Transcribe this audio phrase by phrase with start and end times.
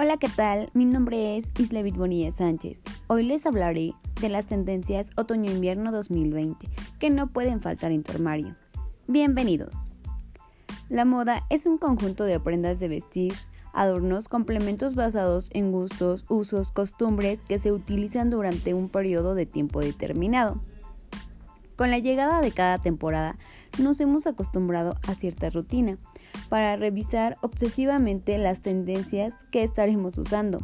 [0.00, 0.70] Hola, ¿qué tal?
[0.74, 2.80] Mi nombre es Islevit Bonilla Sánchez.
[3.08, 6.68] Hoy les hablaré de las tendencias otoño-invierno 2020
[7.00, 8.54] que no pueden faltar en tu armario.
[9.08, 9.74] Bienvenidos.
[10.88, 13.34] La moda es un conjunto de prendas de vestir,
[13.72, 19.80] adornos, complementos basados en gustos, usos, costumbres que se utilizan durante un periodo de tiempo
[19.80, 20.60] determinado.
[21.78, 23.38] Con la llegada de cada temporada,
[23.78, 25.96] nos hemos acostumbrado a cierta rutina
[26.48, 30.58] para revisar obsesivamente las tendencias que estaremos usando.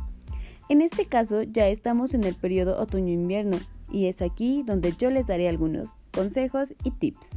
[0.68, 3.58] En este caso ya estamos en el periodo otoño-invierno
[3.92, 7.30] y es aquí donde yo les daré algunos consejos y tips.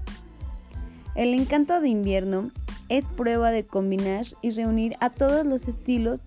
[1.13, 2.49] El encanto de invierno
[2.89, 6.19] es prueba de combinar y reunir a todos los estilos.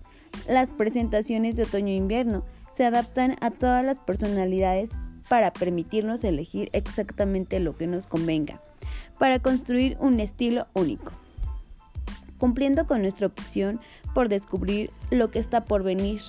[0.47, 2.45] Las presentaciones de otoño-invierno
[2.77, 4.91] se adaptan a todas las personalidades
[5.31, 8.59] para permitirnos elegir exactamente lo que nos convenga,
[9.17, 11.13] para construir un estilo único
[12.37, 13.79] cumpliendo con nuestra opción
[14.13, 16.19] por descubrir lo que está por venir.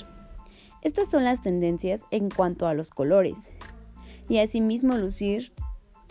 [0.83, 3.35] Estas son las tendencias en cuanto a los colores
[4.29, 5.53] y asimismo lucir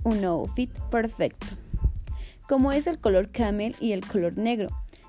[0.04, 1.48] un outfit perfecto,
[2.50, 4.68] como es el color camel y el color negro,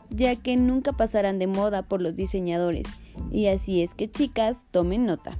[0.08, 2.86] ya que nunca pasarán de moda por los diseñadores
[3.32, 5.36] y así es que chicas tomen nota.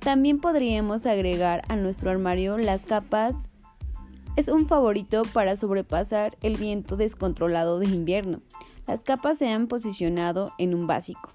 [0.00, 3.48] También podríamos agregar a nuestro armario las capas
[4.38, 8.40] es un favorito para sobrepasar el viento descontrolado de invierno.
[8.86, 11.32] Las capas se han posicionado en un básico.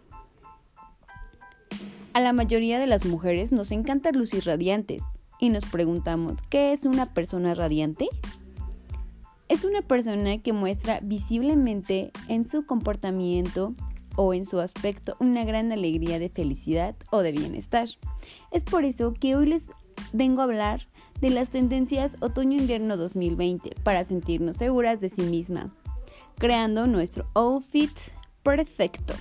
[2.13, 5.03] A la mayoría de las mujeres nos encanta lucir radiantes
[5.37, 8.07] y nos preguntamos, ¿qué es una persona radiante?
[9.49, 13.75] Es una persona que muestra visiblemente en su comportamiento
[14.15, 17.87] o en su aspecto una gran alegría de felicidad o de bienestar.
[18.51, 19.63] Es por eso que hoy les
[20.11, 20.87] vengo a hablar
[21.21, 25.73] de las tendencias otoño-invierno 2020 para sentirnos seguras de sí misma,
[26.37, 27.91] creando nuestro outfit
[28.43, 29.13] perfecto.